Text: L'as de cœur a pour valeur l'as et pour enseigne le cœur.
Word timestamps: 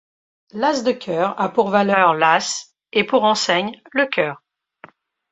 L'as 0.53 0.81
de 0.83 0.93
cœur 0.93 1.39
a 1.39 1.47
pour 1.49 1.69
valeur 1.69 2.15
l'as 2.15 2.73
et 2.91 3.03
pour 3.03 3.23
enseigne 3.23 3.79
le 3.91 4.07
cœur. 4.07 4.41